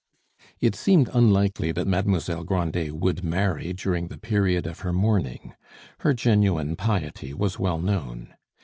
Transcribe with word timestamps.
It 0.59 0.73
seemed 0.73 1.11
unlikely 1.13 1.71
that 1.73 1.85
Mademoiselle 1.85 2.43
Grandet 2.43 2.93
would 2.93 3.23
marry 3.23 3.71
during 3.71 4.07
the 4.07 4.17
period 4.17 4.65
of 4.65 4.79
her 4.79 4.91
mourning. 4.91 5.53
Her 5.99 6.11
genuine 6.15 6.75
piety 6.75 7.35
was 7.35 7.59
well 7.59 7.77
known. 7.79 8.33